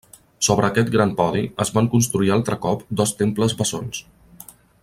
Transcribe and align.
Sobre 0.45 0.69
aquest 0.69 0.89
gran 0.95 1.11
podi, 1.19 1.43
es 1.65 1.71
van 1.77 1.91
construir 1.97 2.33
altre 2.39 2.59
cop 2.67 2.85
dos 3.03 3.17
temples 3.23 3.57
bessons. 3.61 4.05